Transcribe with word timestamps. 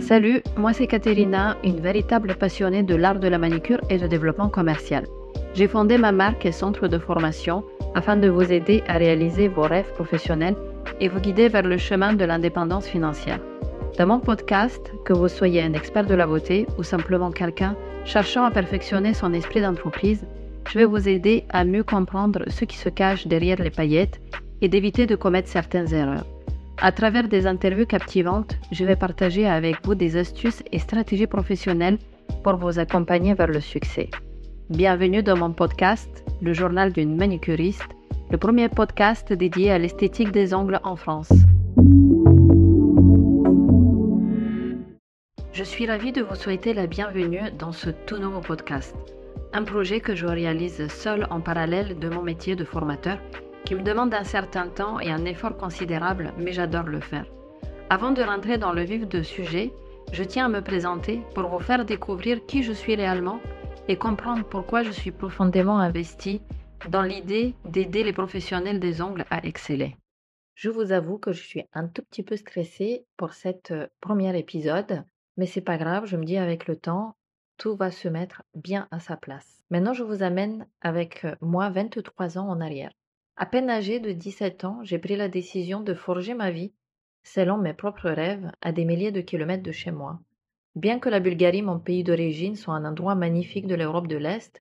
Salut, 0.00 0.42
moi 0.56 0.72
c'est 0.72 0.86
Katerina, 0.86 1.56
une 1.64 1.80
véritable 1.80 2.34
passionnée 2.34 2.82
de 2.82 2.94
l'art 2.94 3.18
de 3.18 3.28
la 3.28 3.36
manicure 3.38 3.80
et 3.90 3.98
de 3.98 4.06
développement 4.06 4.48
commercial. 4.48 5.04
J'ai 5.54 5.68
fondé 5.68 5.98
ma 5.98 6.12
marque 6.12 6.46
et 6.46 6.52
centre 6.52 6.88
de 6.88 6.98
formation 6.98 7.62
afin 7.94 8.16
de 8.16 8.28
vous 8.28 8.52
aider 8.52 8.82
à 8.88 8.94
réaliser 8.94 9.48
vos 9.48 9.62
rêves 9.62 9.92
professionnels 9.92 10.56
et 11.00 11.08
vous 11.08 11.20
guider 11.20 11.48
vers 11.48 11.62
le 11.62 11.76
chemin 11.76 12.14
de 12.14 12.24
l'indépendance 12.24 12.86
financière. 12.86 13.40
Dans 13.98 14.06
mon 14.06 14.20
podcast, 14.20 14.92
que 15.04 15.12
vous 15.12 15.28
soyez 15.28 15.62
un 15.62 15.72
expert 15.72 16.06
de 16.06 16.14
la 16.14 16.26
beauté 16.26 16.66
ou 16.78 16.82
simplement 16.82 17.30
quelqu'un 17.30 17.76
cherchant 18.04 18.44
à 18.44 18.50
perfectionner 18.50 19.14
son 19.14 19.32
esprit 19.32 19.60
d'entreprise, 19.60 20.24
je 20.70 20.78
vais 20.78 20.84
vous 20.84 21.08
aider 21.08 21.44
à 21.50 21.64
mieux 21.64 21.84
comprendre 21.84 22.44
ce 22.48 22.64
qui 22.64 22.76
se 22.76 22.88
cache 22.88 23.26
derrière 23.26 23.62
les 23.62 23.70
paillettes 23.70 24.20
et 24.60 24.68
d'éviter 24.68 25.06
de 25.06 25.16
commettre 25.16 25.48
certaines 25.48 25.92
erreurs. 25.92 26.24
À 26.80 26.92
travers 26.92 27.26
des 27.26 27.48
interviews 27.48 27.86
captivantes, 27.86 28.56
je 28.70 28.84
vais 28.84 28.94
partager 28.94 29.48
avec 29.48 29.84
vous 29.84 29.96
des 29.96 30.16
astuces 30.16 30.62
et 30.70 30.78
stratégies 30.78 31.26
professionnelles 31.26 31.98
pour 32.44 32.56
vous 32.56 32.78
accompagner 32.78 33.34
vers 33.34 33.48
le 33.48 33.60
succès. 33.60 34.10
Bienvenue 34.70 35.24
dans 35.24 35.36
mon 35.36 35.52
podcast, 35.52 36.24
le 36.40 36.52
journal 36.52 36.92
d'une 36.92 37.16
manicuriste, 37.16 37.88
le 38.30 38.38
premier 38.38 38.68
podcast 38.68 39.32
dédié 39.32 39.72
à 39.72 39.78
l'esthétique 39.78 40.30
des 40.30 40.54
ongles 40.54 40.78
en 40.84 40.94
France. 40.94 41.32
Je 45.52 45.64
suis 45.64 45.88
ravie 45.88 46.12
de 46.12 46.22
vous 46.22 46.36
souhaiter 46.36 46.74
la 46.74 46.86
bienvenue 46.86 47.50
dans 47.58 47.72
ce 47.72 47.90
tout 47.90 48.18
nouveau 48.18 48.40
podcast, 48.40 48.94
un 49.52 49.64
projet 49.64 49.98
que 49.98 50.14
je 50.14 50.26
réalise 50.26 50.86
seul 50.86 51.26
en 51.30 51.40
parallèle 51.40 51.98
de 51.98 52.08
mon 52.08 52.22
métier 52.22 52.54
de 52.54 52.64
formateur 52.64 53.18
qui 53.68 53.74
me 53.74 53.82
demande 53.82 54.14
un 54.14 54.24
certain 54.24 54.68
temps 54.68 54.98
et 54.98 55.10
un 55.10 55.26
effort 55.26 55.54
considérable, 55.58 56.32
mais 56.38 56.52
j'adore 56.52 56.84
le 56.84 57.00
faire. 57.00 57.26
Avant 57.90 58.12
de 58.12 58.22
rentrer 58.22 58.56
dans 58.56 58.72
le 58.72 58.80
vif 58.80 59.06
du 59.06 59.22
sujet, 59.22 59.74
je 60.10 60.24
tiens 60.24 60.46
à 60.46 60.48
me 60.48 60.62
présenter 60.62 61.20
pour 61.34 61.48
vous 61.48 61.58
faire 61.58 61.84
découvrir 61.84 62.46
qui 62.46 62.62
je 62.62 62.72
suis 62.72 62.94
réellement 62.94 63.40
et 63.86 63.96
comprendre 63.96 64.42
pourquoi 64.42 64.84
je 64.84 64.90
suis 64.90 65.10
profondément 65.10 65.78
investie 65.78 66.40
dans 66.88 67.02
l'idée 67.02 67.54
d'aider 67.66 68.04
les 68.04 68.14
professionnels 68.14 68.80
des 68.80 69.02
ongles 69.02 69.26
à 69.28 69.44
exceller. 69.44 69.96
Je 70.54 70.70
vous 70.70 70.90
avoue 70.90 71.18
que 71.18 71.32
je 71.32 71.42
suis 71.42 71.64
un 71.74 71.88
tout 71.88 72.02
petit 72.10 72.22
peu 72.22 72.36
stressée 72.36 73.04
pour 73.18 73.34
cet 73.34 73.70
euh, 73.70 73.86
premier 74.00 74.34
épisode, 74.38 75.04
mais 75.36 75.44
c'est 75.44 75.60
pas 75.60 75.76
grave, 75.76 76.06
je 76.06 76.16
me 76.16 76.24
dis 76.24 76.38
avec 76.38 76.68
le 76.68 76.76
temps, 76.76 77.16
tout 77.58 77.76
va 77.76 77.90
se 77.90 78.08
mettre 78.08 78.44
bien 78.54 78.88
à 78.90 78.98
sa 78.98 79.18
place. 79.18 79.62
Maintenant, 79.70 79.92
je 79.92 80.04
vous 80.04 80.22
amène 80.22 80.66
avec 80.80 81.26
euh, 81.26 81.34
moi 81.42 81.68
23 81.68 82.38
ans 82.38 82.48
en 82.48 82.62
arrière. 82.62 82.92
À 83.40 83.46
peine 83.46 83.70
âgée 83.70 84.00
de 84.00 84.10
17 84.10 84.64
ans, 84.64 84.80
j'ai 84.82 84.98
pris 84.98 85.14
la 85.14 85.28
décision 85.28 85.80
de 85.80 85.94
forger 85.94 86.34
ma 86.34 86.50
vie 86.50 86.72
selon 87.22 87.56
mes 87.56 87.72
propres 87.72 88.10
rêves 88.10 88.50
à 88.60 88.72
des 88.72 88.84
milliers 88.84 89.12
de 89.12 89.20
kilomètres 89.20 89.62
de 89.62 89.70
chez 89.70 89.92
moi. 89.92 90.18
Bien 90.74 90.98
que 90.98 91.08
la 91.08 91.20
Bulgarie, 91.20 91.62
mon 91.62 91.78
pays 91.78 92.02
d'origine, 92.02 92.56
soit 92.56 92.74
un 92.74 92.84
endroit 92.84 93.14
magnifique 93.14 93.68
de 93.68 93.76
l'Europe 93.76 94.08
de 94.08 94.16
l'Est, 94.16 94.60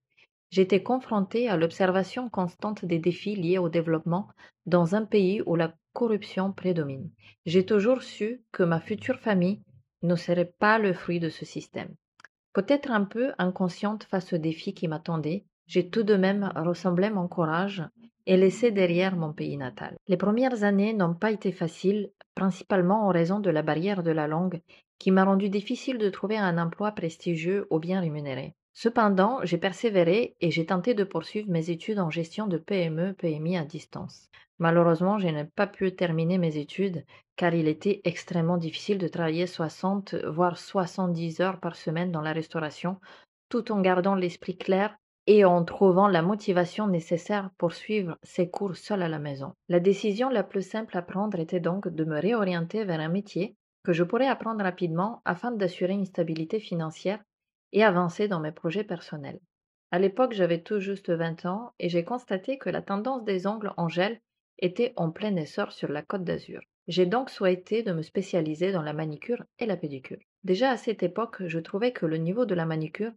j'étais 0.51 0.83
confrontée 0.83 1.49
à 1.49 1.57
l'observation 1.57 2.29
constante 2.29 2.85
des 2.85 2.99
défis 2.99 3.35
liés 3.35 3.57
au 3.57 3.67
développement 3.67 4.27
dans 4.67 4.93
un 4.93 5.05
pays 5.05 5.41
où 5.47 5.55
la 5.55 5.73
corruption 5.93 6.53
prédomine. 6.53 7.09
J'ai 7.47 7.65
toujours 7.65 8.03
su 8.03 8.43
que 8.51 8.61
ma 8.61 8.79
future 8.79 9.19
famille 9.19 9.63
ne 10.03 10.15
serait 10.15 10.53
pas 10.59 10.77
le 10.77 10.93
fruit 10.93 11.19
de 11.19 11.29
ce 11.29 11.45
système. 11.45 11.95
Peut-être 12.53 12.91
un 12.91 13.05
peu 13.05 13.33
inconsciente 13.39 14.03
face 14.03 14.33
aux 14.33 14.37
défis 14.37 14.75
qui 14.75 14.87
m'attendaient, 14.87 15.45
j'ai 15.65 15.89
tout 15.89 16.03
de 16.03 16.15
même 16.15 16.51
ressemblé 16.55 17.09
mon 17.09 17.27
courage 17.27 17.83
et 18.27 18.37
laissé 18.37 18.71
derrière 18.71 19.15
mon 19.15 19.33
pays 19.33 19.57
natal. 19.57 19.97
Les 20.07 20.17
premières 20.17 20.63
années 20.63 20.93
n'ont 20.93 21.15
pas 21.15 21.31
été 21.31 21.51
faciles, 21.51 22.11
principalement 22.35 23.07
en 23.07 23.09
raison 23.09 23.39
de 23.39 23.49
la 23.49 23.63
barrière 23.63 24.03
de 24.03 24.11
la 24.11 24.27
langue 24.27 24.61
qui 24.99 25.11
m'a 25.11 25.23
rendu 25.23 25.49
difficile 25.49 25.97
de 25.97 26.09
trouver 26.09 26.37
un 26.37 26.57
emploi 26.57 26.91
prestigieux 26.91 27.67
ou 27.69 27.79
bien 27.79 28.01
rémunéré. 28.01 28.53
Cependant, 28.73 29.39
j'ai 29.43 29.57
persévéré 29.57 30.35
et 30.41 30.51
j'ai 30.51 30.65
tenté 30.65 30.93
de 30.93 31.03
poursuivre 31.03 31.49
mes 31.49 31.71
études 31.71 31.99
en 31.99 32.11
gestion 32.11 32.45
de 32.45 32.57
PME, 32.57 33.13
PMI 33.13 33.57
à 33.57 33.63
distance. 33.63 34.29
Malheureusement, 34.59 35.17
je 35.19 35.27
n'ai 35.27 35.45
pas 35.45 35.67
pu 35.67 35.95
terminer 35.95 36.37
mes 36.37 36.57
études 36.57 37.05
car 37.37 37.53
il 37.53 37.67
était 37.67 38.01
extrêmement 38.03 38.57
difficile 38.57 38.97
de 38.97 39.07
travailler 39.07 39.47
60 39.47 40.15
voire 40.25 40.57
70 40.57 41.39
heures 41.39 41.59
par 41.59 41.75
semaine 41.75 42.11
dans 42.11 42.21
la 42.21 42.33
restauration 42.33 42.97
tout 43.49 43.71
en 43.71 43.81
gardant 43.81 44.15
l'esprit 44.15 44.57
clair 44.57 44.97
et 45.27 45.43
en 45.43 45.63
trouvant 45.65 46.07
la 46.07 46.21
motivation 46.21 46.87
nécessaire 46.87 47.51
pour 47.57 47.73
suivre 47.73 48.17
ses 48.23 48.49
cours 48.49 48.77
seul 48.77 49.03
à 49.03 49.09
la 49.09 49.19
maison. 49.19 49.53
La 49.67 49.81
décision 49.81 50.29
la 50.29 50.43
plus 50.43 50.67
simple 50.67 50.97
à 50.97 51.01
prendre 51.01 51.37
était 51.39 51.59
donc 51.59 51.89
de 51.89 52.05
me 52.05 52.19
réorienter 52.19 52.85
vers 52.85 53.01
un 53.01 53.09
métier 53.09 53.55
que 53.83 53.91
je 53.91 54.03
pourrais 54.03 54.27
apprendre 54.27 54.63
rapidement 54.63 55.21
afin 55.25 55.51
d'assurer 55.51 55.93
une 55.93 56.05
stabilité 56.05 56.59
financière 56.59 57.19
et 57.73 57.83
avancer 57.83 58.29
dans 58.29 58.39
mes 58.39 58.53
projets 58.53 58.85
personnels. 58.85 59.39
À 59.91 59.99
l'époque, 59.99 60.33
j'avais 60.33 60.61
tout 60.61 60.79
juste 60.79 61.09
20 61.09 61.45
ans 61.45 61.71
et 61.79 61.89
j'ai 61.89 62.03
constaté 62.03 62.57
que 62.57 62.69
la 62.69 62.81
tendance 62.81 63.23
des 63.23 63.47
ongles 63.47 63.73
en 63.77 63.89
gel 63.89 64.19
était 64.59 64.93
en 64.95 65.11
plein 65.11 65.35
essor 65.35 65.71
sur 65.71 65.89
la 65.89 66.01
côte 66.01 66.23
d'Azur. 66.23 66.61
J'ai 66.87 67.05
donc 67.05 67.29
souhaité 67.29 67.83
de 67.83 67.91
me 67.91 68.01
spécialiser 68.01 68.71
dans 68.71 68.81
la 68.81 68.93
manicure 68.93 69.43
et 69.59 69.65
la 69.65 69.77
pédicure. 69.77 70.19
Déjà 70.45 70.71
à 70.71 70.77
cette 70.77 71.03
époque, 71.03 71.45
je 71.45 71.59
trouvais 71.59 71.91
que 71.91 72.05
le 72.05 72.17
niveau 72.17 72.45
de 72.45 72.55
la 72.55 72.65
manicure 72.65 73.11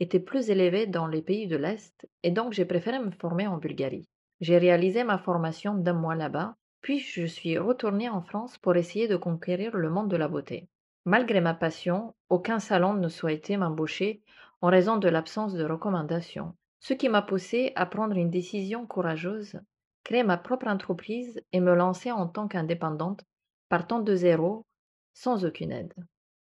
était 0.00 0.20
plus 0.20 0.50
élevé 0.50 0.86
dans 0.86 1.06
les 1.06 1.22
pays 1.22 1.46
de 1.46 1.56
l'Est 1.56 2.06
et 2.22 2.30
donc 2.30 2.52
j'ai 2.52 2.64
préféré 2.64 2.98
me 2.98 3.10
former 3.10 3.46
en 3.46 3.56
Bulgarie. 3.56 4.08
J'ai 4.40 4.58
réalisé 4.58 5.04
ma 5.04 5.18
formation 5.18 5.74
d'un 5.74 5.94
mois 5.94 6.14
là-bas, 6.14 6.56
puis 6.82 6.98
je 6.98 7.24
suis 7.24 7.58
retournée 7.58 8.08
en 8.08 8.20
France 8.20 8.58
pour 8.58 8.76
essayer 8.76 9.08
de 9.08 9.16
conquérir 9.16 9.76
le 9.76 9.88
monde 9.88 10.10
de 10.10 10.16
la 10.16 10.28
beauté. 10.28 10.68
Malgré 11.06 11.40
ma 11.40 11.54
passion, 11.54 12.14
aucun 12.28 12.58
salon 12.58 12.94
ne 12.94 13.08
souhaitait 13.08 13.56
m'embaucher 13.56 14.22
en 14.60 14.68
raison 14.68 14.96
de 14.96 15.08
l'absence 15.08 15.54
de 15.54 15.64
recommandations, 15.64 16.54
ce 16.80 16.94
qui 16.94 17.08
m'a 17.08 17.22
poussé 17.22 17.72
à 17.76 17.86
prendre 17.86 18.16
une 18.16 18.30
décision 18.30 18.86
courageuse, 18.86 19.58
créer 20.04 20.22
ma 20.22 20.36
propre 20.36 20.68
entreprise 20.68 21.40
et 21.52 21.60
me 21.60 21.74
lancer 21.74 22.12
en 22.12 22.26
tant 22.26 22.48
qu'indépendante, 22.48 23.24
partant 23.68 24.00
de 24.00 24.14
zéro, 24.14 24.66
sans 25.14 25.44
aucune 25.44 25.72
aide. 25.72 25.94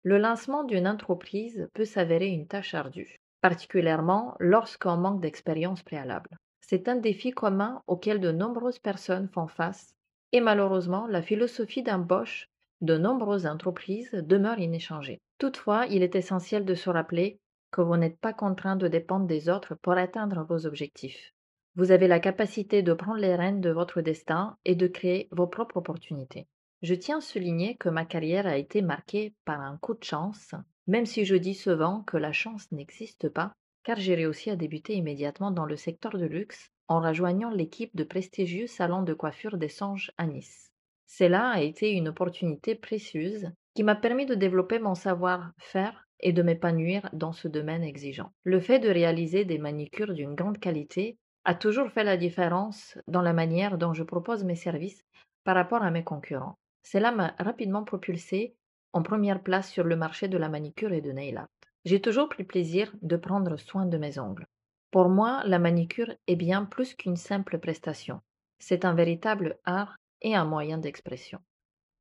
Le 0.04 0.18
lancement 0.18 0.64
d'une 0.64 0.88
entreprise 0.88 1.70
peut 1.74 1.86
s'avérer 1.86 2.28
une 2.28 2.48
tâche 2.48 2.74
ardue 2.74 3.21
particulièrement 3.42 4.36
lorsqu'on 4.40 4.98
manque 4.98 5.22
d'expérience 5.22 5.84
préalable. 5.84 6.38
C'est 6.62 6.88
un 6.88 6.96
défi 6.96 7.32
commun 7.32 7.82
auquel 7.88 8.20
de 8.20 8.32
nombreuses 8.32 8.80
personnes 8.80 9.28
font 9.28 9.48
face 9.48 9.96
et 10.32 10.40
malheureusement 10.40 11.08
la 11.08 11.22
philosophie 11.22 11.84
d'embauche 11.84 12.48
de 12.82 12.98
nombreuses 12.98 13.46
entreprises 13.46 14.12
demeure 14.14 14.60
inéchangée. 14.60 15.20
Toutefois, 15.38 15.86
il 15.88 16.04
est 16.04 16.16
essentiel 16.16 16.66
de 16.66 16.76
se 16.76 16.90
rappeler 16.90 17.40
que 17.72 17.82
vous 17.82 17.98
n'êtes 17.98 18.20
pas 18.20 18.34
contraint 18.34 18.76
de 18.76 18.88
dépendre 18.88 19.28
des 19.28 19.50
autres 19.50 19.76
pour 19.76 19.94
atteindre 19.94 20.46
vos 20.48 20.66
objectifs. 20.66 21.34
Vous 21.76 21.92
avez 21.92 22.08
la 22.08 22.20
capacité 22.20 22.82
de 22.82 22.94
prendre 22.94 23.20
les 23.20 23.36
rênes 23.36 23.62
de 23.62 23.70
votre 23.70 24.02
destin 24.02 24.58
et 24.66 24.76
de 24.76 24.88
créer 24.88 25.30
vos 25.32 25.48
propres 25.48 25.78
opportunités. 25.78 26.48
Je 26.82 26.96
tiens 26.96 27.20
à 27.20 27.22
souligner 27.22 27.78
que 27.78 27.90
ma 27.90 28.06
carrière 28.06 28.48
a 28.48 28.58
été 28.58 28.82
marquée 28.82 29.34
par 29.46 29.62
un 29.62 29.78
coup 29.78 29.94
de 29.94 30.04
chance 30.04 30.54
même 30.92 31.06
si 31.06 31.24
je 31.24 31.38
dis 31.38 31.54
souvent 31.54 32.02
que 32.02 32.18
la 32.18 32.34
chance 32.34 32.70
n'existe 32.74 33.30
pas, 33.30 33.54
car 33.86 33.98
j'ai 33.98 34.14
réussi 34.14 34.50
à 34.50 34.58
débuter 34.58 34.94
immédiatement 34.94 35.50
dans 35.50 35.64
le 35.64 35.78
secteur 35.78 36.18
de 36.18 36.26
luxe 36.26 36.68
en 36.90 37.00
rejoignant 37.00 37.50
l'équipe 37.50 37.96
de 37.96 38.04
prestigieux 38.04 38.68
salons 38.68 39.02
de 39.02 39.14
coiffure 39.14 39.58
des 39.58 39.70
Songes 39.70 40.12
à 40.18 40.28
Nice. 40.28 40.70
Cela 41.08 41.48
a 41.48 41.62
été 41.62 41.92
une 41.92 42.10
opportunité 42.10 42.76
précieuse 42.76 43.52
qui 43.74 43.84
m'a 43.84 43.96
permis 43.96 44.26
de 44.26 44.36
développer 44.36 44.80
mon 44.80 44.94
savoir-faire 44.94 46.10
et 46.20 46.34
de 46.34 46.44
m'épanouir 46.44 47.10
dans 47.14 47.32
ce 47.32 47.48
domaine 47.48 47.84
exigeant. 47.84 48.34
Le 48.44 48.60
fait 48.60 48.80
de 48.80 48.90
réaliser 48.90 49.46
des 49.46 49.60
manicures 49.60 50.14
d'une 50.14 50.36
grande 50.36 50.60
qualité 50.60 51.18
a 51.46 51.56
toujours 51.56 51.90
fait 51.90 52.04
la 52.04 52.18
différence 52.18 52.98
dans 53.08 53.22
la 53.22 53.32
manière 53.32 53.78
dont 53.78 53.94
je 53.94 54.04
propose 54.04 54.44
mes 54.44 54.56
services 54.56 55.06
par 55.46 55.56
rapport 55.56 55.84
à 55.84 55.90
mes 55.90 56.04
concurrents. 56.04 56.58
Cela 56.84 57.14
m'a 57.14 57.34
rapidement 57.40 57.86
propulsé 57.86 58.58
en 58.94 59.04
première 59.04 59.42
place 59.42 59.70
sur 59.70 59.84
le 59.84 59.96
marché 59.96 60.28
de 60.28 60.38
la 60.38 60.50
manicure 60.50 60.94
et 60.94 61.02
de 61.02 61.12
nail 61.12 61.38
art. 61.38 61.48
J'ai 61.86 62.02
toujours 62.02 62.30
pris 62.30 62.44
plaisir 62.44 62.94
de 63.02 63.16
prendre 63.18 63.58
soin 63.58 63.86
de 63.86 63.98
mes 63.98 64.20
ongles. 64.20 64.48
Pour 64.92 65.10
moi, 65.10 65.42
la 65.46 65.58
manicure 65.58 66.14
est 66.28 66.36
bien 66.36 66.66
plus 66.66 66.94
qu'une 66.96 67.16
simple 67.16 67.60
prestation. 67.60 68.22
C'est 68.60 68.86
un 68.86 68.94
véritable 68.94 69.58
art 69.64 69.96
et 70.22 70.36
un 70.36 70.46
moyen 70.46 70.78
d'expression. 70.78 71.40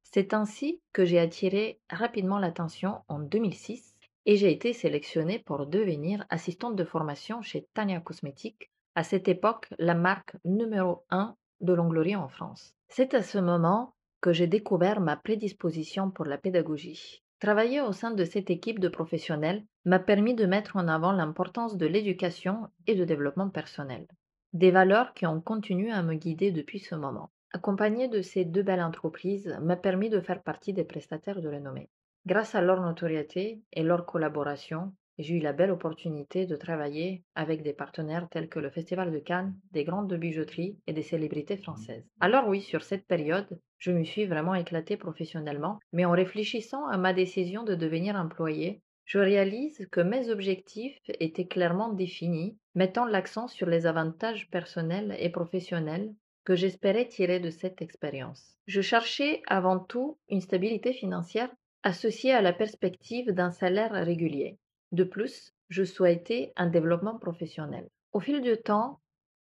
C'est 0.02 0.34
ainsi 0.34 0.82
que 0.92 1.04
j'ai 1.04 1.20
attiré 1.20 1.80
rapidement 1.88 2.38
l'attention 2.38 3.02
en 3.08 3.20
2006 3.20 3.94
et 4.26 4.36
j'ai 4.36 4.52
été 4.52 4.72
sélectionnée 4.72 5.38
pour 5.38 5.66
devenir 5.66 6.26
assistante 6.30 6.76
de 6.76 6.84
formation 6.84 7.42
chez 7.42 7.66
Tania 7.74 8.00
Cosmétiques, 8.00 8.70
à 8.94 9.04
cette 9.04 9.28
époque 9.28 9.68
la 9.78 9.94
marque 9.94 10.36
numéro 10.44 11.04
1 11.10 11.36
de 11.60 11.72
l'onglerie 11.72 12.16
en 12.16 12.28
France. 12.28 12.74
C'est 12.88 13.14
à 13.14 13.22
ce 13.22 13.38
moment 13.38 13.94
que 14.20 14.32
j'ai 14.32 14.46
découvert 14.46 15.00
ma 15.00 15.16
prédisposition 15.16 16.10
pour 16.10 16.24
la 16.24 16.38
pédagogie. 16.38 17.22
Travailler 17.40 17.80
au 17.80 17.92
sein 17.92 18.10
de 18.10 18.24
cette 18.24 18.50
équipe 18.50 18.80
de 18.80 18.88
professionnels 18.88 19.64
m'a 19.86 19.98
permis 19.98 20.34
de 20.34 20.44
mettre 20.44 20.76
en 20.76 20.88
avant 20.88 21.12
l'importance 21.12 21.76
de 21.78 21.86
l'éducation 21.86 22.68
et 22.86 22.94
de 22.94 23.04
développement 23.04 23.48
personnel. 23.48 24.06
Des 24.52 24.70
valeurs 24.70 25.14
qui 25.14 25.26
ont 25.26 25.40
continué 25.40 25.90
à 25.90 26.02
me 26.02 26.14
guider 26.14 26.50
depuis 26.52 26.80
ce 26.80 26.94
moment. 26.94 27.30
accompagné 27.52 28.08
de 28.08 28.22
ces 28.22 28.44
deux 28.44 28.62
belles 28.62 28.82
entreprises, 28.82 29.58
m'a 29.60 29.76
permis 29.76 30.08
de 30.08 30.20
faire 30.20 30.42
partie 30.42 30.72
des 30.72 30.84
prestataires 30.84 31.40
de 31.40 31.48
renommée. 31.48 31.88
Grâce 32.26 32.54
à 32.54 32.60
leur 32.60 32.80
notoriété 32.80 33.62
et 33.72 33.82
leur 33.82 34.06
collaboration, 34.06 34.92
j'ai 35.22 35.36
eu 35.36 35.40
la 35.40 35.52
belle 35.52 35.70
opportunité 35.70 36.46
de 36.46 36.56
travailler 36.56 37.24
avec 37.34 37.62
des 37.62 37.72
partenaires 37.72 38.28
tels 38.30 38.48
que 38.48 38.58
le 38.58 38.70
Festival 38.70 39.12
de 39.12 39.18
Cannes, 39.18 39.54
des 39.72 39.84
grandes 39.84 40.14
bijouteries 40.14 40.78
et 40.86 40.92
des 40.92 41.02
célébrités 41.02 41.56
françaises. 41.56 42.08
Alors 42.20 42.48
oui, 42.48 42.60
sur 42.60 42.82
cette 42.82 43.06
période, 43.06 43.60
je 43.78 43.92
me 43.92 44.04
suis 44.04 44.26
vraiment 44.26 44.54
éclatée 44.54 44.96
professionnellement, 44.96 45.78
mais 45.92 46.04
en 46.04 46.12
réfléchissant 46.12 46.86
à 46.86 46.96
ma 46.96 47.12
décision 47.12 47.62
de 47.62 47.74
devenir 47.74 48.16
employé, 48.16 48.82
je 49.04 49.18
réalise 49.18 49.88
que 49.90 50.00
mes 50.00 50.30
objectifs 50.30 51.00
étaient 51.18 51.48
clairement 51.48 51.92
définis, 51.92 52.56
mettant 52.74 53.06
l'accent 53.06 53.48
sur 53.48 53.66
les 53.66 53.86
avantages 53.86 54.48
personnels 54.50 55.16
et 55.18 55.30
professionnels 55.30 56.14
que 56.44 56.54
j'espérais 56.54 57.08
tirer 57.08 57.40
de 57.40 57.50
cette 57.50 57.82
expérience. 57.82 58.56
Je 58.66 58.80
cherchais 58.80 59.42
avant 59.46 59.78
tout 59.78 60.18
une 60.28 60.40
stabilité 60.40 60.92
financière 60.92 61.50
associée 61.82 62.32
à 62.32 62.40
la 62.42 62.52
perspective 62.52 63.32
d'un 63.32 63.50
salaire 63.50 63.92
régulier. 63.92 64.58
De 64.92 65.04
plus, 65.04 65.52
je 65.68 65.84
souhaitais 65.84 66.52
un 66.56 66.66
développement 66.66 67.18
professionnel. 67.18 67.88
Au 68.12 68.20
fil 68.20 68.40
du 68.40 68.56
temps, 68.56 69.00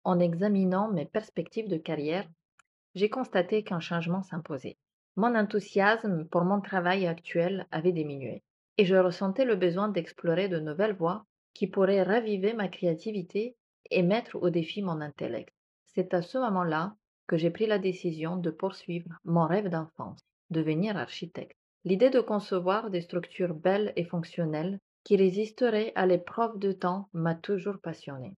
en 0.04 0.20
examinant 0.20 0.92
mes 0.92 1.06
perspectives 1.06 1.68
de 1.68 1.78
carrière, 1.78 2.28
j'ai 2.96 3.10
constaté 3.10 3.64
qu'un 3.64 3.80
changement 3.80 4.24
s'imposait. 4.24 4.78
Mon 5.16 5.36
enthousiasme 5.36 6.26
pour 6.26 6.44
mon 6.44 6.62
travail 6.62 7.08
actuel 7.08 7.68
avait 7.72 7.92
diminué 7.92 8.44
et 8.78 8.86
je 8.86 8.96
ressentais 8.96 9.46
le 9.46 9.56
besoin 9.56 9.90
d'explorer 9.90 10.48
de 10.48 10.60
nouvelles 10.60 10.96
voies 10.96 11.26
qui 11.54 11.68
pourraient 11.68 12.04
raviver 12.04 12.54
ma 12.54 12.68
créativité 12.68 13.56
et 13.90 14.04
mettre 14.04 14.36
au 14.36 14.50
défi 14.50 14.82
mon 14.82 15.02
intellect. 15.02 15.54
C'est 15.86 16.14
à 16.14 16.22
ce 16.22 16.38
moment-là 16.38 16.96
que 17.28 17.38
j'ai 17.38 17.50
pris 17.50 17.66
la 17.66 17.80
décision 17.80 18.38
de 18.38 18.52
poursuivre 18.52 19.10
mon 19.26 19.46
rêve 19.48 19.70
d'enfance, 19.70 20.20
devenir 20.50 20.98
architecte. 20.98 21.58
L'idée 21.84 22.10
de 22.10 22.20
concevoir 22.20 22.90
des 22.90 23.02
structures 23.02 23.54
belles 23.54 23.94
et 23.96 24.04
fonctionnelles 24.04 24.80
qui 25.08 25.16
résisterait 25.16 25.94
à 25.96 26.06
l'épreuve 26.06 26.60
de 26.60 26.74
temps 26.74 27.08
m'a 27.14 27.34
toujours 27.34 27.80
passionné. 27.80 28.36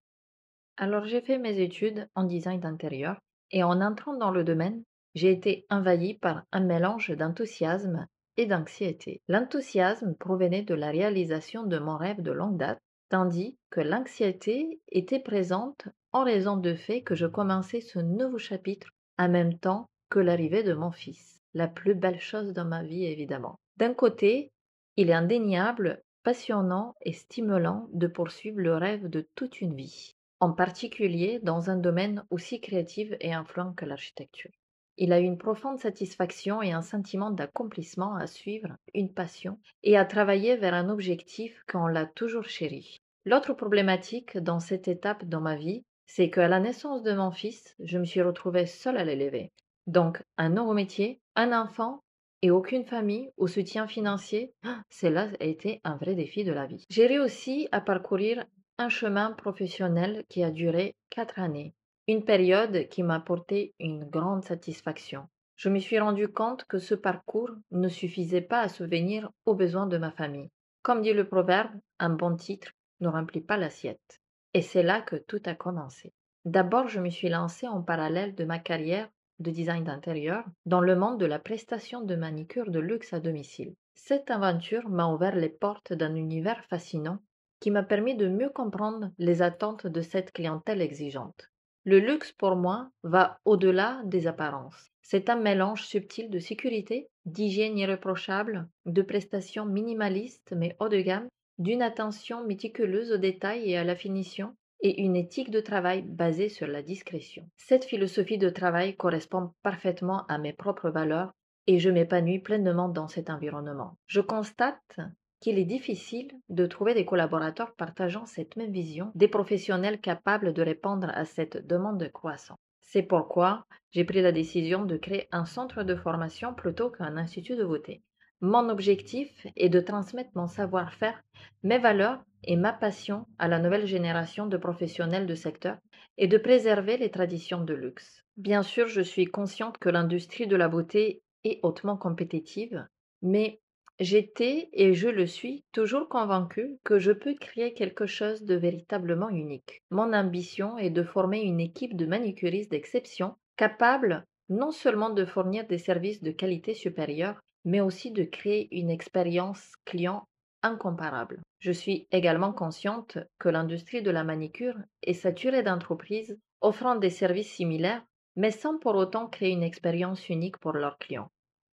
Alors 0.77 1.05
j'ai 1.05 1.19
fait 1.19 1.39
mes 1.39 1.59
études 1.61 2.07
en 2.13 2.25
design 2.25 2.59
d'intérieur 2.59 3.17
et 3.49 3.63
en 3.63 3.81
entrant 3.81 4.15
dans 4.15 4.29
le 4.29 4.43
domaine, 4.43 4.83
j'ai 5.15 5.31
été 5.31 5.65
envahi 5.71 6.19
par 6.19 6.43
un 6.51 6.59
mélange 6.59 7.09
d'enthousiasme 7.09 8.05
et 8.37 8.45
d'anxiété. 8.45 9.19
L'enthousiasme 9.27 10.13
provenait 10.13 10.61
de 10.61 10.75
la 10.75 10.91
réalisation 10.91 11.63
de 11.63 11.79
mon 11.79 11.97
rêve 11.97 12.21
de 12.21 12.31
longue 12.31 12.57
date, 12.57 12.77
tandis 13.09 13.57
que 13.71 13.81
l'anxiété 13.81 14.79
était 14.89 15.19
présente 15.21 15.87
en 16.11 16.23
raison 16.23 16.55
du 16.55 16.77
fait 16.77 17.01
que 17.01 17.15
je 17.15 17.25
commençais 17.25 17.81
ce 17.81 17.97
nouveau 17.97 18.37
chapitre 18.37 18.89
en 19.17 19.27
même 19.27 19.57
temps 19.57 19.87
que 20.11 20.19
l'arrivée 20.19 20.61
de 20.61 20.75
mon 20.75 20.91
fils. 20.91 21.41
La 21.55 21.67
plus 21.67 21.95
belle 21.95 22.19
chose 22.19 22.53
dans 22.53 22.65
ma 22.65 22.83
vie, 22.83 23.05
évidemment. 23.05 23.55
D'un 23.77 23.95
côté, 23.95 24.51
il 24.97 25.09
est 25.09 25.13
indéniable 25.13 26.03
passionnant 26.23 26.95
et 27.01 27.13
stimulant 27.13 27.87
de 27.93 28.07
poursuivre 28.07 28.59
le 28.59 28.75
rêve 28.75 29.07
de 29.07 29.27
toute 29.35 29.61
une 29.61 29.75
vie, 29.75 30.15
en 30.39 30.51
particulier 30.51 31.39
dans 31.43 31.69
un 31.69 31.77
domaine 31.77 32.23
aussi 32.29 32.61
créatif 32.61 33.13
et 33.19 33.33
influent 33.33 33.73
que 33.73 33.85
l'architecture. 33.85 34.51
Il 34.97 35.13
a 35.13 35.19
une 35.19 35.37
profonde 35.37 35.79
satisfaction 35.79 36.61
et 36.61 36.73
un 36.73 36.81
sentiment 36.81 37.31
d'accomplissement 37.31 38.15
à 38.15 38.27
suivre 38.27 38.75
une 38.93 39.13
passion 39.13 39.57
et 39.81 39.97
à 39.97 40.03
travailler 40.03 40.57
vers 40.57 40.73
un 40.73 40.89
objectif 40.89 41.63
qu'on 41.71 41.87
l'a 41.87 42.05
toujours 42.05 42.43
chéri. 42.43 42.97
L'autre 43.25 43.53
problématique 43.53 44.37
dans 44.37 44.59
cette 44.59 44.89
étape 44.89 45.23
dans 45.23 45.39
ma 45.39 45.55
vie, 45.55 45.83
c'est 46.05 46.29
qu'à 46.29 46.47
la 46.47 46.59
naissance 46.59 47.03
de 47.03 47.13
mon 47.13 47.31
fils, 47.31 47.75
je 47.79 47.97
me 47.97 48.03
suis 48.03 48.21
retrouvée 48.21 48.65
seule 48.65 48.97
à 48.97 49.05
l'élever. 49.05 49.51
Donc, 49.87 50.21
un 50.37 50.49
nouveau 50.49 50.73
métier, 50.73 51.21
un 51.35 51.53
enfant 51.53 52.03
et 52.41 52.51
aucune 52.51 52.85
famille 52.85 53.31
ou 53.37 53.47
soutien 53.47 53.87
financier, 53.87 54.53
cela 54.89 55.29
a 55.39 55.45
été 55.45 55.81
un 55.83 55.97
vrai 55.97 56.15
défi 56.15 56.43
de 56.43 56.53
la 56.53 56.65
vie. 56.65 56.85
J'ai 56.89 57.07
réussi 57.07 57.67
à 57.71 57.81
parcourir 57.81 58.45
un 58.77 58.89
chemin 58.89 59.31
professionnel 59.33 60.23
qui 60.29 60.43
a 60.43 60.51
duré 60.51 60.95
quatre 61.09 61.39
années, 61.39 61.73
une 62.07 62.23
période 62.23 62.87
qui 62.87 63.03
m'a 63.03 63.15
apporté 63.15 63.73
une 63.79 64.05
grande 64.05 64.43
satisfaction. 64.43 65.27
Je 65.57 65.67
me 65.67 65.79
suis 65.79 65.99
rendu 65.99 66.29
compte 66.29 66.63
que 66.63 66.79
ce 66.79 66.95
parcours 66.95 67.51
ne 67.71 67.89
suffisait 67.89 68.41
pas 68.41 68.61
à 68.61 68.69
subvenir 68.69 69.29
aux 69.45 69.55
besoins 69.55 69.87
de 69.87 69.97
ma 69.97 70.11
famille. 70.11 70.49
Comme 70.81 71.01
dit 71.01 71.11
le 71.11 71.27
proverbe, 71.27 71.73
un 71.99 72.09
bon 72.09 72.37
titre 72.37 72.71
ne 73.01 73.09
remplit 73.09 73.41
pas 73.41 73.57
l'assiette. 73.57 74.21
Et 74.53 74.61
c'est 74.61 74.83
là 74.83 75.01
que 75.01 75.17
tout 75.17 75.41
a 75.45 75.55
commencé. 75.55 76.13
D'abord, 76.45 76.87
je 76.87 77.01
me 77.01 77.09
suis 77.09 77.27
lancée 77.27 77.67
en 77.67 77.81
parallèle 77.81 78.33
de 78.33 78.45
ma 78.45 78.59
carrière 78.59 79.09
de 79.39 79.51
design 79.51 79.83
d'intérieur 79.83 80.43
dans 80.65 80.81
le 80.81 80.95
monde 80.95 81.19
de 81.19 81.25
la 81.25 81.39
prestation 81.39 82.01
de 82.01 82.15
manicure 82.15 82.71
de 82.71 82.79
luxe 82.79 83.13
à 83.13 83.19
domicile. 83.19 83.73
Cette 83.95 84.31
aventure 84.31 84.89
m'a 84.89 85.07
ouvert 85.07 85.35
les 85.35 85.49
portes 85.49 85.93
d'un 85.93 86.15
univers 86.15 86.63
fascinant 86.65 87.19
qui 87.59 87.71
m'a 87.71 87.83
permis 87.83 88.15
de 88.15 88.27
mieux 88.27 88.49
comprendre 88.49 89.11
les 89.17 89.41
attentes 89.41 89.87
de 89.87 90.01
cette 90.01 90.31
clientèle 90.31 90.81
exigeante. 90.81 91.49
Le 91.85 91.99
luxe 91.99 92.31
pour 92.31 92.55
moi 92.55 92.89
va 93.03 93.39
au-delà 93.45 94.01
des 94.05 94.27
apparences. 94.27 94.89
C'est 95.01 95.29
un 95.29 95.37
mélange 95.37 95.83
subtil 95.83 96.29
de 96.29 96.39
sécurité, 96.39 97.09
d'hygiène 97.25 97.77
irréprochable, 97.77 98.67
de 98.85 99.01
prestations 99.01 99.65
minimalistes 99.65 100.53
mais 100.55 100.75
haut 100.79 100.89
de 100.89 101.01
gamme, 101.01 101.27
d'une 101.57 101.81
attention 101.81 102.45
méticuleuse 102.45 103.11
aux 103.11 103.17
détails 103.17 103.69
et 103.69 103.77
à 103.77 103.83
la 103.83 103.95
finition, 103.95 104.55
et 104.81 105.01
une 105.01 105.15
éthique 105.15 105.51
de 105.51 105.59
travail 105.59 106.01
basée 106.03 106.49
sur 106.49 106.67
la 106.67 106.81
discrétion. 106.81 107.47
Cette 107.57 107.85
philosophie 107.85 108.37
de 108.37 108.49
travail 108.49 108.95
correspond 108.95 109.51
parfaitement 109.63 110.25
à 110.27 110.37
mes 110.37 110.53
propres 110.53 110.89
valeurs 110.89 111.33
et 111.67 111.79
je 111.79 111.89
m'épanouis 111.89 112.39
pleinement 112.39 112.89
dans 112.89 113.07
cet 113.07 113.29
environnement. 113.29 113.97
Je 114.07 114.21
constate 114.21 114.99
qu'il 115.39 115.57
est 115.57 115.65
difficile 115.65 116.31
de 116.49 116.65
trouver 116.65 116.93
des 116.93 117.05
collaborateurs 117.05 117.73
partageant 117.75 118.25
cette 118.25 118.55
même 118.55 118.71
vision, 118.71 119.11
des 119.15 119.27
professionnels 119.27 120.01
capables 120.01 120.53
de 120.53 120.61
répondre 120.61 121.09
à 121.13 121.25
cette 121.25 121.65
demande 121.67 122.09
croissante. 122.11 122.57
C'est 122.81 123.03
pourquoi 123.03 123.65
j'ai 123.91 124.03
pris 124.03 124.21
la 124.21 124.31
décision 124.31 124.85
de 124.85 124.97
créer 124.97 125.27
un 125.31 125.45
centre 125.45 125.83
de 125.83 125.95
formation 125.95 126.53
plutôt 126.53 126.89
qu'un 126.89 127.17
institut 127.17 127.55
de 127.55 127.63
beauté. 127.63 128.01
Mon 128.41 128.69
objectif 128.69 129.47
est 129.57 129.67
de 129.67 129.81
transmettre 129.81 130.31
mon 130.35 130.47
savoir-faire, 130.47 131.21
mes 131.63 131.77
valeurs 131.77 132.23
et 132.45 132.55
ma 132.55 132.71
passion 132.71 133.25
à 133.37 133.49
la 133.49 133.59
nouvelle 133.59 133.85
génération 133.85 134.47
de 134.47 134.55
professionnels 134.55 135.27
de 135.27 135.35
secteur 135.35 135.77
et 136.17 136.27
de 136.27 136.37
préserver 136.37 136.97
les 136.97 137.11
traditions 137.11 137.63
de 137.63 137.73
luxe. 137.73 138.23
Bien 138.37 138.63
sûr, 138.63 138.87
je 138.87 139.01
suis 139.01 139.25
consciente 139.25 139.77
que 139.77 139.89
l'industrie 139.89 140.47
de 140.47 140.55
la 140.55 140.69
beauté 140.69 141.21
est 141.43 141.59
hautement 141.63 141.97
compétitive, 141.97 142.87
mais 143.21 143.59
j'étais 143.99 144.69
et 144.71 144.93
je 144.93 145.09
le 145.09 145.25
suis 145.25 145.65
toujours 145.73 146.07
convaincue 146.07 146.77
que 146.85 146.97
je 146.97 147.11
peux 147.11 147.35
créer 147.35 147.73
quelque 147.73 148.05
chose 148.05 148.43
de 148.43 148.55
véritablement 148.55 149.29
unique. 149.29 149.81
Mon 149.91 150.13
ambition 150.13 150.77
est 150.77 150.89
de 150.91 151.03
former 151.03 151.41
une 151.41 151.59
équipe 151.59 151.97
de 151.97 152.05
manicuristes 152.05 152.71
d'exception 152.71 153.35
capable 153.57 154.23
non 154.47 154.71
seulement 154.71 155.09
de 155.09 155.25
fournir 155.25 155.67
des 155.67 155.77
services 155.77 156.23
de 156.23 156.31
qualité 156.31 156.73
supérieure, 156.73 157.39
mais 157.65 157.81
aussi 157.81 158.11
de 158.11 158.23
créer 158.23 158.67
une 158.77 158.89
expérience 158.89 159.73
client 159.85 160.27
incomparable. 160.63 161.41
Je 161.59 161.71
suis 161.71 162.07
également 162.11 162.53
consciente 162.53 163.17
que 163.37 163.49
l'industrie 163.49 164.01
de 164.01 164.11
la 164.11 164.23
manicure 164.23 164.75
est 165.03 165.13
saturée 165.13 165.63
d'entreprises 165.63 166.37
offrant 166.61 166.95
des 166.95 167.09
services 167.09 167.51
similaires, 167.53 168.03
mais 168.35 168.51
sans 168.51 168.77
pour 168.77 168.95
autant 168.95 169.27
créer 169.27 169.51
une 169.51 169.63
expérience 169.63 170.29
unique 170.29 170.57
pour 170.57 170.73
leurs 170.73 170.97
clients. 170.97 171.29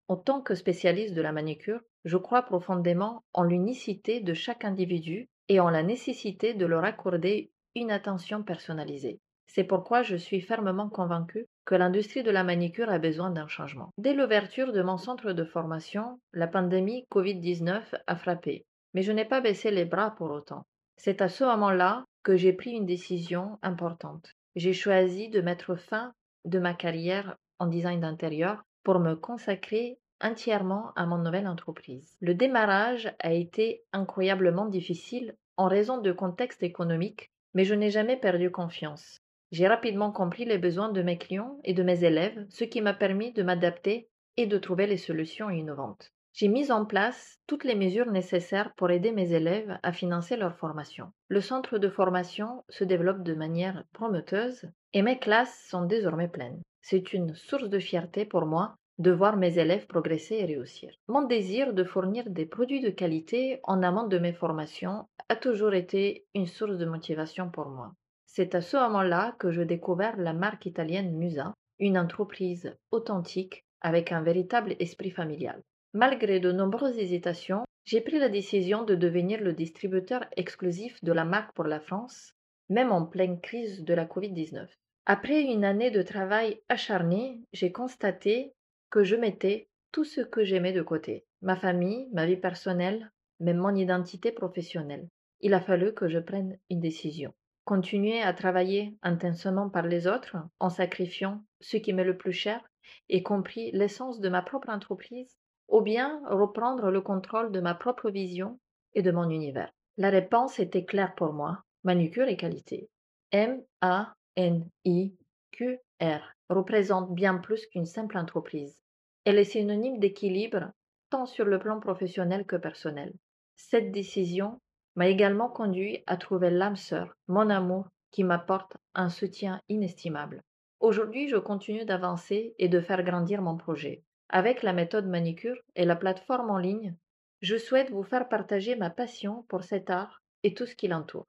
En 0.09 0.17
tant 0.17 0.41
que 0.41 0.55
spécialiste 0.55 1.15
de 1.15 1.23
la 1.23 1.33
manicure, 1.33 1.81
je 2.05 2.17
crois 2.17 2.43
profondément 2.43 3.25
en 3.33 3.43
l'unicité 3.43 4.21
de 4.21 4.35
chaque 4.35 4.65
individu 4.65 5.29
et 5.49 5.61
en 5.61 5.71
la 5.71 5.83
nécessité 5.83 6.55
de 6.55 6.67
leur 6.67 6.85
accorder 6.85 7.51
une 7.75 7.91
attention 7.91 8.43
personnalisée. 8.43 9.21
C'est 9.47 9.65
pourquoi 9.65 10.03
je 10.03 10.17
suis 10.17 10.41
fermement 10.41 10.89
convaincue 10.89 11.47
que 11.67 11.75
l'industrie 11.75 12.23
de 12.23 12.31
la 12.31 12.45
manicure 12.45 12.89
a 12.89 12.99
besoin 12.99 13.31
d'un 13.31 13.49
changement. 13.49 13.91
Dès 13.99 14.15
l'ouverture 14.15 14.73
de 14.73 14.83
mon 14.83 14.97
centre 14.97 15.33
de 15.33 15.45
formation, 15.45 16.21
la 16.33 16.47
pandémie 16.47 17.05
Covid-19 17.11 17.83
a 18.07 18.17
frappé, 18.17 18.65
mais 18.95 19.03
je 19.03 19.13
n'ai 19.13 19.25
pas 19.25 19.41
baissé 19.41 19.71
les 19.71 19.85
bras 19.85 20.15
pour 20.15 20.31
autant. 20.31 20.65
C'est 20.97 21.21
à 21.21 21.29
ce 21.29 21.45
moment-là 21.45 22.05
que 22.23 22.37
j'ai 22.37 22.53
pris 22.53 22.71
une 22.71 22.87
décision 22.87 23.59
importante. 23.63 24.31
J'ai 24.55 24.73
choisi 24.73 25.29
de 25.29 25.41
mettre 25.41 25.75
fin 25.75 26.13
de 26.45 26.59
ma 26.59 26.73
carrière 26.73 27.37
en 27.59 27.67
design 27.67 28.01
d'intérieur 28.01 28.63
pour 28.85 29.01
me 29.01 29.15
consacrer 29.15 29.99
entièrement 30.23 30.93
à 30.95 31.05
mon 31.05 31.19
nouvelle 31.19 31.49
entreprise. 31.49 32.17
Le 32.21 32.35
démarrage 32.35 33.13
a 33.19 33.33
été 33.33 33.83
incroyablement 33.93 34.67
difficile 34.67 35.35
en 35.57 35.67
raison 35.67 35.99
de 35.99 36.13
contexte 36.13 36.63
économique, 36.63 37.31
mais 37.55 37.65
je 37.65 37.75
n'ai 37.75 37.91
jamais 37.91 38.17
perdu 38.17 38.51
confiance. 38.51 39.21
J'ai 39.53 39.69
rapidement 39.69 40.11
compris 40.11 40.45
les 40.45 40.59
besoins 40.59 40.91
de 40.91 41.03
mes 41.03 41.19
clients 41.19 41.59
et 41.65 41.73
de 41.73 41.83
mes 41.83 42.05
élèves, 42.05 42.45
ce 42.49 42.65
qui 42.65 42.81
m'a 42.81 42.95
permis 42.95 43.33
de 43.33 43.43
m'adapter 43.43 44.09
et 44.37 44.47
de 44.47 44.59
trouver 44.59 44.87
les 44.87 44.97
solutions 44.97 45.51
innovantes. 45.51 46.13
J'ai 46.33 46.49
mis 46.49 46.71
en 46.71 46.85
place 46.85 47.39
toutes 47.47 47.65
les 47.65 47.75
mesures 47.75 48.11
nécessaires 48.11 48.75
pour 48.75 48.91
aider 48.91 49.11
mes 49.11 49.33
élèves 49.33 49.79
à 49.83 49.93
financer 49.93 50.37
leur 50.37 50.55
formation. 50.57 51.13
Le 51.29 51.41
centre 51.41 51.79
de 51.79 51.89
formation 51.89 52.63
se 52.69 52.85
développe 52.85 53.23
de 53.23 53.35
manière 53.35 53.85
prometteuse 53.93 54.69
et 54.93 55.01
mes 55.01 55.19
classes 55.19 55.67
sont 55.71 55.87
désormais 55.87 56.29
pleines. 56.29 56.61
C'est 56.83 57.15
une 57.15 57.35
source 57.35 57.71
de 57.71 57.79
fierté 57.79 58.27
pour 58.27 58.45
moi 58.45 58.77
de 58.99 59.13
voir 59.13 59.37
mes 59.37 59.59
élèves 59.59 59.87
progresser 59.87 60.37
et 60.37 60.45
réussir. 60.45 60.93
Mon 61.09 61.23
désir 61.23 61.73
de 61.73 61.85
fournir 61.85 62.29
des 62.29 62.47
produits 62.47 62.81
de 62.81 62.91
qualité 62.91 63.61
en 63.63 63.83
amont 63.83 64.07
de 64.07 64.19
mes 64.19 64.33
formations 64.33 65.09
a 65.29 65.37
toujours 65.37 65.73
été 65.73 66.27
une 66.35 66.47
source 66.47 66.77
de 66.79 66.85
motivation 66.85 67.51
pour 67.51 67.69
moi. 67.69 67.93
C'est 68.37 68.55
à 68.55 68.61
ce 68.61 68.77
moment-là 68.77 69.35
que 69.39 69.51
je 69.51 69.63
découvert 69.63 70.19
la 70.19 70.35
marque 70.35 70.67
italienne 70.67 71.17
Musa, 71.17 71.55
une 71.79 71.97
entreprise 71.97 72.77
authentique 72.91 73.65
avec 73.81 74.13
un 74.13 74.21
véritable 74.21 74.77
esprit 74.79 75.11
familial. 75.11 75.63
Malgré 75.95 76.39
de 76.39 76.53
nombreuses 76.53 76.99
hésitations, 76.99 77.65
j'ai 77.87 78.03
pris 78.03 78.19
la 78.19 78.29
décision 78.29 78.85
de 78.85 78.95
devenir 78.95 79.41
le 79.41 79.55
distributeur 79.55 80.27
exclusif 80.37 81.03
de 81.03 81.13
la 81.13 81.25
marque 81.25 81.55
pour 81.55 81.65
la 81.65 81.81
France, 81.81 82.35
même 82.69 82.93
en 82.93 83.07
pleine 83.07 83.41
crise 83.41 83.85
de 83.85 83.95
la 83.95 84.05
Covid-19. 84.05 84.69
Après 85.07 85.41
une 85.41 85.65
année 85.65 85.91
de 85.91 86.03
travail 86.03 86.61
acharné, 86.69 87.41
j'ai 87.55 87.73
constaté 87.73 88.53
que 88.91 89.03
je 89.03 89.17
mettais 89.17 89.71
tout 89.93 90.05
ce 90.05 90.21
que 90.21 90.45
j'aimais 90.45 90.75
de 90.75 90.83
côté, 90.83 91.25
ma 91.41 91.57
famille, 91.57 92.11
ma 92.13 92.27
vie 92.27 92.37
personnelle, 92.37 93.11
même 93.41 93.57
mon 93.57 93.75
identité 93.75 94.31
professionnelle. 94.31 95.09
Il 95.41 95.55
a 95.55 95.61
fallu 95.63 95.95
que 95.95 96.11
je 96.11 96.19
prenne 96.19 96.59
une 96.69 96.81
décision. 96.81 97.33
Continuer 97.67 98.23
à 98.23 98.33
travailler 98.33 98.97
intensément 99.03 99.69
par 99.69 99.89
les 99.89 100.07
autres 100.07 100.37
en 100.61 100.71
sacrifiant 100.71 101.43
ce 101.61 101.77
qui 101.77 101.93
m'est 101.93 102.05
le 102.05 102.17
plus 102.17 102.33
cher, 102.33 102.61
y 103.09 103.25
compris 103.25 103.73
l'essence 103.73 104.21
de 104.21 104.29
ma 104.29 104.41
propre 104.41 104.69
entreprise, 104.69 105.37
ou 105.67 105.81
bien 105.81 106.23
reprendre 106.27 106.93
le 106.93 107.01
contrôle 107.01 107.51
de 107.51 107.59
ma 107.59 107.75
propre 107.75 108.09
vision 108.09 108.61
et 108.95 109.03
de 109.03 109.11
mon 109.11 109.29
univers. 109.31 109.73
La 109.97 110.11
réponse 110.11 110.61
était 110.61 110.85
claire 110.85 111.17
pour 111.17 111.33
moi, 111.33 111.65
manucure 111.83 112.29
et 112.29 112.37
qualité. 112.37 112.89
M-A 113.33 114.15
N-I-Q-R 114.37 116.21
représente 116.49 117.13
bien 117.17 117.39
plus 117.39 117.67
qu'une 117.67 117.85
simple 117.85 118.17
entreprise. 118.17 118.81
Elle 119.25 119.39
est 119.39 119.45
synonyme 119.45 119.99
d'équilibre 119.99 120.71
tant 121.11 121.27
sur 121.27 121.45
le 121.45 121.59
plan 121.59 121.81
professionnel 121.81 122.47
que 122.47 122.55
personnel. 122.55 123.13
Cette 123.57 123.91
décision 123.91 124.61
m'a 124.97 125.09
également 125.09 125.49
conduit 125.49 126.03
à 126.07 126.17
trouver 126.17 126.51
l'âme 126.51 126.77
sœur, 126.77 127.17
mon 127.29 127.49
amour, 127.51 127.89
qui 128.11 128.25
m'apporte 128.25 128.77
un 128.95 129.11
soutien 129.11 129.61
inestimable. 129.69 130.43
Aujourd'hui, 130.81 131.29
je 131.29 131.37
continue 131.37 131.85
d'avancer 131.85 132.55
et 132.59 132.69
de 132.69 132.81
faire 132.81 133.03
grandir 133.03 133.43
mon 133.43 133.57
projet. 133.57 134.03
Avec 134.29 134.63
la 134.63 134.73
méthode 134.73 135.07
manicure 135.07 135.59
et 135.75 135.85
la 135.85 135.97
plateforme 135.97 136.51
en 136.51 136.59
ligne, 136.59 136.95
je 137.43 137.57
souhaite 137.57 137.91
vous 137.91 138.03
faire 138.03 138.29
partager 138.29 138.75
ma 138.75 138.91
passion 138.91 139.45
pour 139.49 139.63
cet 139.63 139.91
art 139.91 140.23
et 140.43 140.55
tout 140.55 140.67
ce 140.67 140.75
qui 140.75 140.89
l'entoure. 140.89 141.27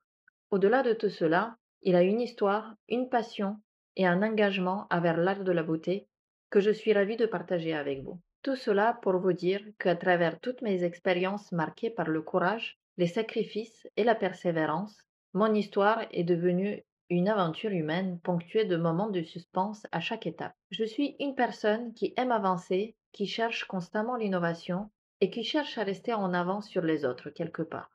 Au-delà 0.50 0.82
de 0.82 0.94
tout 0.94 1.10
cela, 1.10 1.56
il 1.82 1.94
a 1.94 2.02
une 2.02 2.20
histoire, 2.20 2.74
une 2.88 3.08
passion 3.08 3.56
et 3.96 4.06
un 4.06 4.22
engagement 4.22 4.86
envers 4.90 5.18
l'art 5.18 5.44
de 5.44 5.52
la 5.52 5.62
beauté 5.62 6.08
que 6.50 6.60
je 6.60 6.70
suis 6.70 6.92
ravie 6.92 7.16
de 7.16 7.26
partager 7.26 7.74
avec 7.74 8.02
vous. 8.02 8.18
Tout 8.42 8.56
cela 8.56 8.98
pour 9.02 9.18
vous 9.18 9.32
dire 9.32 9.62
qu'à 9.78 9.94
travers 9.94 10.40
toutes 10.40 10.62
mes 10.62 10.84
expériences 10.84 11.52
marquées 11.52 11.90
par 11.90 12.08
le 12.08 12.22
courage, 12.22 12.78
les 12.98 13.06
sacrifices 13.06 13.86
et 13.96 14.02
la 14.02 14.16
persévérance, 14.16 15.06
mon 15.32 15.54
histoire 15.54 16.02
est 16.10 16.24
devenue 16.24 16.82
une 17.10 17.28
aventure 17.28 17.70
humaine 17.70 18.18
ponctuée 18.18 18.64
de 18.64 18.76
moments 18.76 19.08
de 19.08 19.22
suspense 19.22 19.86
à 19.92 20.00
chaque 20.00 20.26
étape. 20.26 20.56
Je 20.70 20.82
suis 20.82 21.14
une 21.20 21.36
personne 21.36 21.94
qui 21.94 22.12
aime 22.16 22.32
avancer, 22.32 22.96
qui 23.12 23.26
cherche 23.26 23.66
constamment 23.66 24.16
l'innovation 24.16 24.90
et 25.20 25.30
qui 25.30 25.44
cherche 25.44 25.78
à 25.78 25.84
rester 25.84 26.12
en 26.12 26.34
avance 26.34 26.68
sur 26.68 26.82
les 26.82 27.04
autres 27.04 27.30
quelque 27.30 27.62
part. 27.62 27.88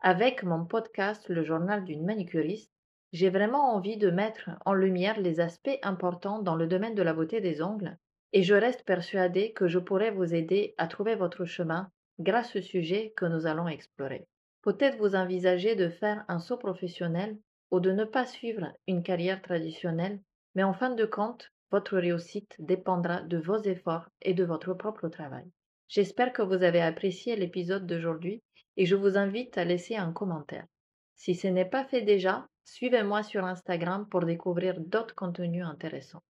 Avec 0.00 0.42
mon 0.42 0.64
podcast 0.64 1.28
Le 1.28 1.44
journal 1.44 1.84
d'une 1.84 2.04
manicuriste, 2.04 2.72
j'ai 3.12 3.30
vraiment 3.30 3.72
envie 3.72 3.96
de 3.96 4.10
mettre 4.10 4.50
en 4.66 4.74
lumière 4.74 5.20
les 5.20 5.38
aspects 5.38 5.78
importants 5.84 6.42
dans 6.42 6.56
le 6.56 6.66
domaine 6.66 6.96
de 6.96 7.02
la 7.02 7.14
beauté 7.14 7.40
des 7.40 7.62
ongles 7.62 7.96
et 8.32 8.42
je 8.42 8.54
reste 8.54 8.84
persuadée 8.84 9.52
que 9.52 9.68
je 9.68 9.78
pourrai 9.78 10.10
vous 10.10 10.34
aider 10.34 10.74
à 10.78 10.88
trouver 10.88 11.14
votre 11.14 11.44
chemin 11.44 11.92
grâce 12.18 12.56
au 12.56 12.60
sujet 12.60 13.12
que 13.16 13.24
nous 13.24 13.46
allons 13.46 13.68
explorer. 13.68 14.26
Peut-être 14.68 14.98
vous 14.98 15.14
envisagez 15.14 15.76
de 15.76 15.88
faire 15.88 16.26
un 16.28 16.38
saut 16.38 16.58
professionnel 16.58 17.38
ou 17.70 17.80
de 17.80 17.90
ne 17.90 18.04
pas 18.04 18.26
suivre 18.26 18.70
une 18.86 19.02
carrière 19.02 19.40
traditionnelle, 19.40 20.20
mais 20.54 20.62
en 20.62 20.74
fin 20.74 20.90
de 20.90 21.06
compte, 21.06 21.50
votre 21.70 21.96
réussite 21.96 22.54
dépendra 22.58 23.22
de 23.22 23.38
vos 23.38 23.56
efforts 23.62 24.10
et 24.20 24.34
de 24.34 24.44
votre 24.44 24.74
propre 24.74 25.08
travail. 25.08 25.46
J'espère 25.88 26.34
que 26.34 26.42
vous 26.42 26.62
avez 26.62 26.82
apprécié 26.82 27.34
l'épisode 27.34 27.86
d'aujourd'hui 27.86 28.42
et 28.76 28.84
je 28.84 28.94
vous 28.94 29.16
invite 29.16 29.56
à 29.56 29.64
laisser 29.64 29.96
un 29.96 30.12
commentaire. 30.12 30.66
Si 31.14 31.34
ce 31.34 31.48
n'est 31.48 31.64
pas 31.64 31.86
fait 31.86 32.02
déjà, 32.02 32.46
suivez-moi 32.66 33.22
sur 33.22 33.46
Instagram 33.46 34.06
pour 34.10 34.26
découvrir 34.26 34.78
d'autres 34.80 35.14
contenus 35.14 35.64
intéressants. 35.64 36.22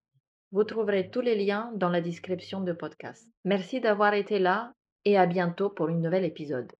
Vous 0.52 0.64
trouverez 0.64 1.08
tous 1.08 1.22
les 1.22 1.42
liens 1.42 1.72
dans 1.76 1.88
la 1.88 2.02
description 2.02 2.60
de 2.60 2.74
podcast. 2.74 3.26
Merci 3.46 3.80
d'avoir 3.80 4.12
été 4.12 4.38
là 4.38 4.74
et 5.06 5.16
à 5.16 5.24
bientôt 5.24 5.70
pour 5.70 5.88
un 5.88 5.94
nouvel 5.94 6.26
épisode. 6.26 6.70